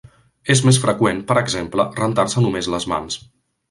[0.53, 3.25] És més freqüent, per exemple, rentar-se només les mans.